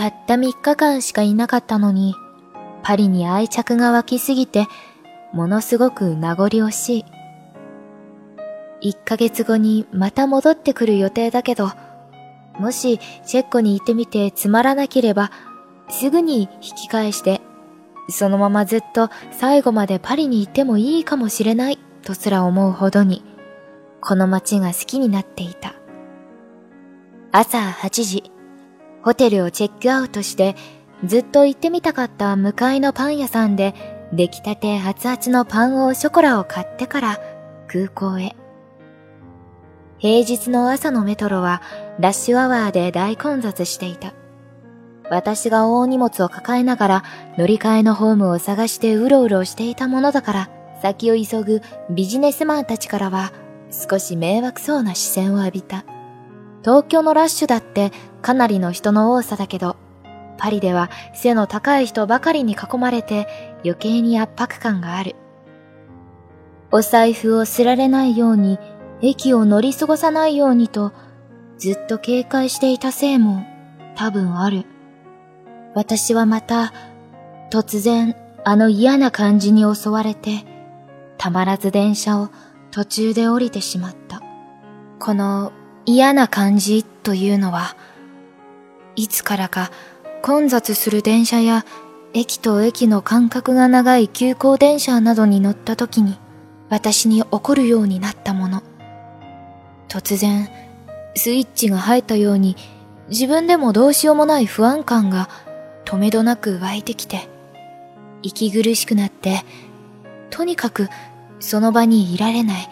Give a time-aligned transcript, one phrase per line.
[0.00, 2.14] たった3日間しかいなかったのに、
[2.82, 4.66] パリに愛着が湧きすぎて、
[5.34, 6.98] ものすごく名残惜し
[8.80, 8.92] い。
[8.94, 11.70] 1ヶ月後にまた戻ってくる予定だけど、
[12.58, 15.30] もしチェッコに行ってみてつまらなければ、
[15.90, 17.42] すぐに引き返して、
[18.08, 23.22] そのままずっと最後までパリに行ってもいいかもしれないとすら思うほどに、
[24.00, 25.74] この街が好きになっていた。
[27.32, 28.32] 朝8時、
[29.02, 30.56] ホテルをチェックアウトして、
[31.04, 33.74] ずっと行ってみたかった向かいのパン屋さんで、
[34.12, 37.20] 出来たて熱々のパンをショコラを買ってから
[37.68, 38.34] 空港へ。
[39.98, 41.62] 平日の朝のメトロは
[41.98, 44.14] ラッシュアワーで大混雑していた。
[45.10, 47.04] 私が大荷物を抱えながら
[47.36, 50.50] 乗り換えのホームを探してうろうろしていたものだから
[50.82, 53.32] 先を急ぐビジネスマンたちからは
[53.70, 55.84] 少し迷惑そうな視線を浴びた。
[56.62, 57.92] 東京のラッシュだって
[58.22, 59.76] かなりの人の多さだけど、
[60.38, 63.26] パリでは背の高い人ばかりに囲まれて
[63.64, 65.16] 余計に圧迫感がある。
[66.72, 68.58] お財布をすられないように、
[69.02, 70.92] 駅を乗り過ごさないようにと、
[71.58, 73.44] ずっと警戒していたせいも
[73.96, 74.64] 多分ある。
[75.74, 76.72] 私はまた、
[77.50, 78.14] 突然
[78.44, 80.44] あの嫌な感じに襲われて、
[81.18, 82.30] たまらず電車を
[82.70, 84.22] 途中で降りてしまった。
[85.00, 85.52] この
[85.92, 87.76] 嫌な感じというのは、
[88.94, 89.72] いつからか
[90.22, 91.66] 混雑する電車や
[92.14, 96.18] 駅と駅の間隔が長い急行電車などに乗った時に
[96.68, 98.62] 私に起こるようになったもの。
[99.88, 100.48] 突然、
[101.16, 102.56] スイッチが入ったように
[103.08, 105.28] 自分でもどうしようもない不安感が
[105.84, 107.28] 止めどなく湧いてきて、
[108.22, 109.42] 息苦しくなって、
[110.30, 110.88] とにかく
[111.40, 112.68] その場にいられない。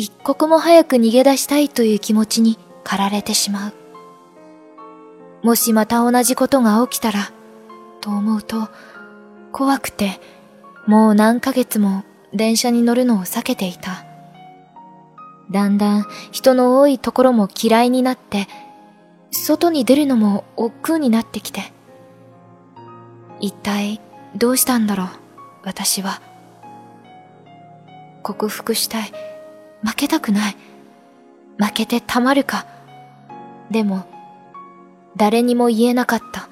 [0.00, 3.72] 一刻も早く逃げ出したいという気持ちに駆られてしまう。
[5.42, 7.30] もしまた同じことが起きたら、
[8.00, 8.70] と思うと、
[9.52, 10.18] 怖くて、
[10.86, 14.06] もう何ヶ月も電車に乗るのを避けていた。
[15.50, 18.48] だんだん人の多いところも嫌いになって、
[19.30, 21.74] 外に出るのも億劫になってきて。
[23.38, 24.00] 一体
[24.34, 25.08] どうしたんだろう、
[25.64, 26.22] 私は。
[28.22, 29.29] 克服したい。
[29.82, 30.56] 負けたくない。
[31.58, 32.66] 負けてたまるか。
[33.70, 34.04] でも、
[35.16, 36.48] 誰にも言えなかった。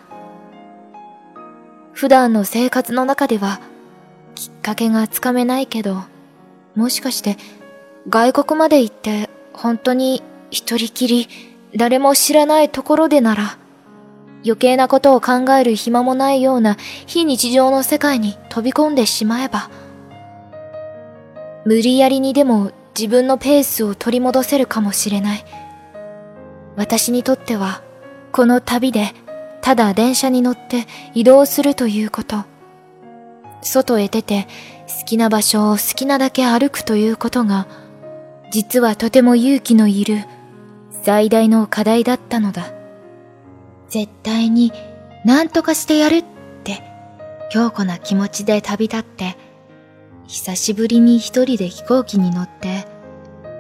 [1.93, 3.61] 普段の生活の中では、
[4.35, 6.05] きっかけがつかめないけど、
[6.75, 7.37] もしかして、
[8.09, 11.29] 外国まで行って本当に一人きり
[11.77, 13.59] 誰も知らないところでなら、
[14.45, 19.69] 余計なことを考える暇もないような非日常の世界に飛び込んでしまえば、
[21.65, 25.45] 無理やりにでも自分のペースを取り戻せるかもしれない。
[26.75, 27.81] 私にとっては、
[28.33, 29.13] この旅で、
[29.61, 32.45] ただ電車に乗って移動するということ。
[33.63, 34.49] 外へ出て
[34.89, 37.69] 好きな場所を好きなだけ歩くということが、
[38.51, 40.25] 実はとても勇気のいる
[41.05, 42.73] 最大の課題だったのだ。
[43.89, 44.73] 絶対に
[45.25, 46.25] 何とかしてやるっ
[46.65, 46.83] て
[47.53, 49.37] 強固な気持ちで旅立って、
[50.29, 52.87] 久しぶりに一人で飛行機に乗って、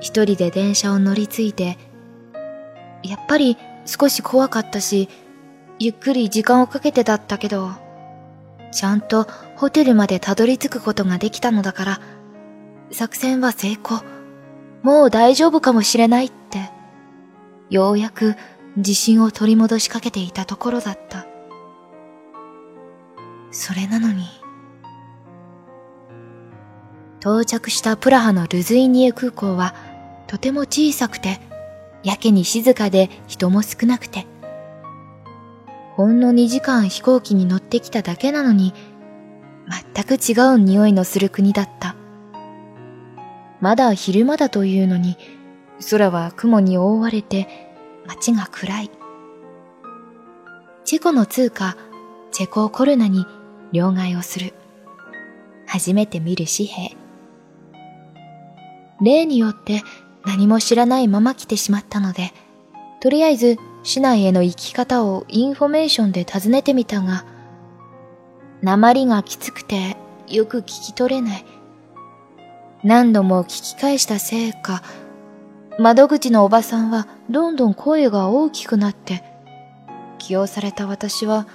[0.00, 1.78] 一人で電車を乗り継いで、
[3.02, 3.56] やっぱり
[3.86, 5.08] 少し怖かったし、
[5.78, 7.70] ゆっくり時間をかけてだったけど、
[8.70, 12.00] ちゃんとホテルまでたどり着くことができたのだから、
[12.90, 14.02] 作戦は成功。
[14.82, 16.70] もう大丈夫かもしれないって、
[17.70, 18.34] ようやく
[18.76, 21.26] 自信を取り戻しかけていたところだった。
[23.52, 24.26] それなのに、
[27.20, 29.74] 到着したプラハのルズイニエ空港は
[30.26, 31.40] とても小さくて、
[32.04, 34.26] やけに静かで人も少なくて、
[35.96, 38.72] ほんの2時間飛行機に乗ってきただけなのに、
[39.94, 41.96] 全く違う匂いのする国だった。
[43.60, 45.16] まだ昼間だというのに、
[45.90, 47.48] 空は雲に覆われて
[48.06, 48.90] 街が暗い。
[50.84, 51.76] チェコの通貨、
[52.30, 53.26] チェココルナに
[53.72, 54.54] 両替をする。
[55.66, 57.07] 初めて見る紙幣。
[59.00, 59.82] 例によって
[60.24, 62.32] 何も知らないまま来てしまったので、
[63.00, 67.24] とりあえず市内への行き方をインフォメーションで尋ねてみたが、
[68.62, 69.96] 鉛がきつくて
[70.26, 71.44] よく聞き取れない。
[72.82, 74.82] 何度も聞き返したせいか、
[75.78, 79.22] 窓口のおばさんはどんどん声が大きくなって、
[80.18, 81.46] 起用された私は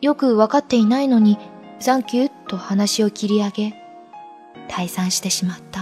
[0.00, 1.38] よくわかっていないのに、
[1.78, 3.74] サンキューと話を切り上げ、
[4.68, 5.77] 退散してしまった。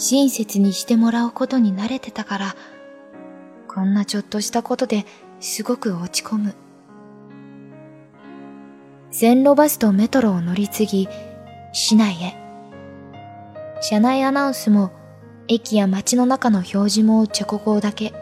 [0.00, 2.56] 親切にしてもらうことに慣れてたから、
[3.68, 5.04] こんなちょっとしたことで
[5.40, 6.54] すごく落ち込む。
[9.10, 11.08] 線路バスとメトロを乗り継ぎ、
[11.74, 12.34] 市内へ。
[13.82, 14.90] 車内アナウンスも、
[15.48, 18.14] 駅や街の中の表示もチェコ語だけ。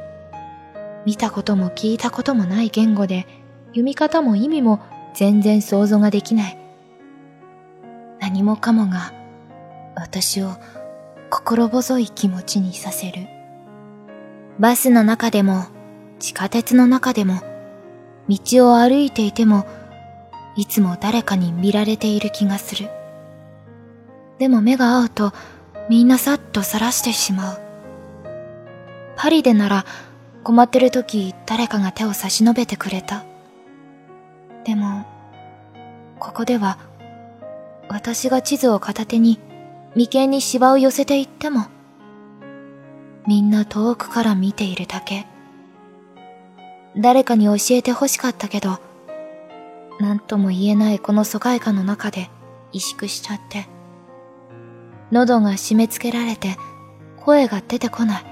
[1.06, 3.28] 見たことも聞いたこともない言語で、
[3.68, 4.80] 読み方も意味も
[5.14, 6.58] 全然想像ができない。
[8.18, 9.12] 何もかもが、
[9.94, 10.56] 私を
[11.30, 13.26] 心細い気持ちにさせる。
[14.58, 15.66] バスの中でも、
[16.18, 17.42] 地下鉄の中でも、
[18.28, 19.66] 道を歩いていても、
[20.56, 22.88] いつも誰かに見られている気がする。
[24.38, 25.32] でも目が合うと、
[25.88, 27.60] みんなさっとさらしてしまう。
[29.16, 29.84] パリでなら、
[30.44, 33.24] 困ってる時誰かが手を差し伸べてくれた。
[34.64, 35.06] でも、
[36.18, 36.78] ここでは、
[37.88, 39.38] 私が地図を片手に
[39.94, 41.66] 眉間に芝を寄せていっても、
[43.26, 45.26] みんな遠くから見ているだけ。
[46.96, 48.78] 誰かに教えて欲しかったけど、
[50.00, 52.30] 何とも言えないこの疎外感の中で
[52.72, 53.66] 萎縮しちゃって。
[55.10, 56.56] 喉が締め付けられて
[57.20, 58.24] 声が出てこない。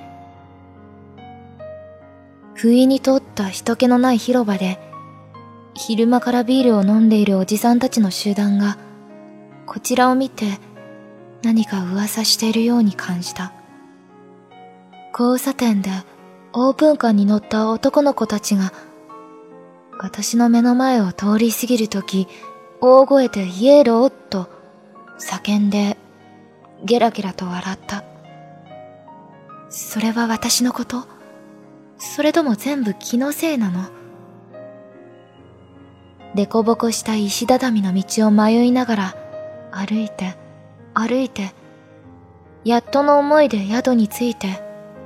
[2.54, 4.78] 不意に通った人気のない広場で、
[5.74, 8.78] 昼間からビールを飲んでいるおじさんたちの集団が、
[9.66, 10.58] こちらを見て
[11.46, 13.52] 何か噂しているように感じた。
[15.16, 15.90] 交差点で
[16.52, 18.72] オープンカーに乗った男の子たちが、
[20.00, 22.26] 私の目の前を通り過ぎるとき、
[22.80, 24.50] 大声でイエローと
[25.20, 25.96] 叫んで、
[26.84, 28.02] ゲラゲラと笑った。
[29.68, 31.04] それは私のこと？
[31.96, 33.88] それとも全部気のせいなの？
[36.34, 39.16] でこぼこした石畳の道を迷いながら
[39.70, 40.34] 歩いて
[40.98, 41.52] 歩いて
[42.64, 44.62] やっとの思いで宿に着いて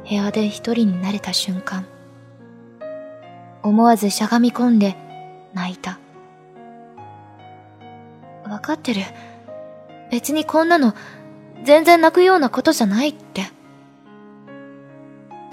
[0.09, 1.87] 部屋で一人になれた瞬間
[3.63, 4.97] 思わずしゃがみ込んで
[5.53, 5.99] 泣いた
[8.45, 9.03] わかってる
[10.11, 10.95] 別にこんなの
[11.65, 13.43] 全然泣くようなことじゃないって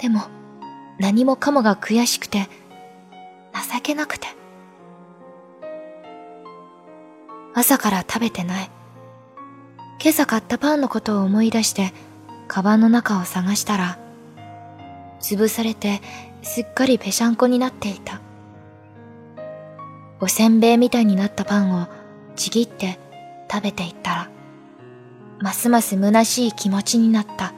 [0.00, 0.22] でも
[0.98, 2.48] 何もかもが悔しくて、
[3.54, 4.26] 情けなくて。
[7.54, 8.70] 朝から食べてない。
[10.00, 11.92] 今朝買ったパンのことを思い出して、
[12.46, 13.98] カバンの中を探したら、
[15.20, 16.00] 潰されて
[16.42, 18.20] すっかりぺしゃんこになっていた。
[20.20, 21.88] おせんべいみたいになったパンを
[22.36, 22.98] ちぎって
[23.50, 24.30] 食べていったら、
[25.40, 27.52] ますます虚しい気持ちになった。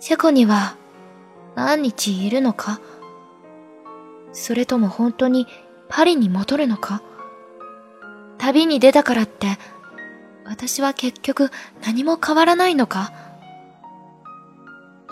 [0.00, 0.76] チェコには
[1.54, 2.78] 何日いるのか？
[4.34, 5.46] それとも本当に
[5.88, 7.02] パリに戻るのか？
[8.36, 9.58] 旅に出たからって、
[10.48, 11.50] 私は結局
[11.84, 13.12] 何も変わらないのか？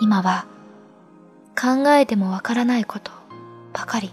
[0.00, 0.46] 今は
[1.58, 3.12] 考えてもわからないこと
[3.72, 4.12] ばかり。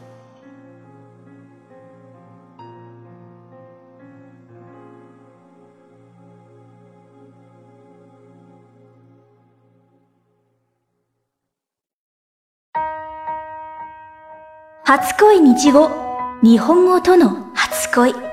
[14.85, 15.89] 初恋日語
[16.43, 18.32] 日本語との初恋。